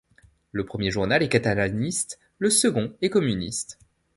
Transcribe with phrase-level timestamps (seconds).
[0.51, 3.77] Le premier journal est catalaniste, le second est communiste.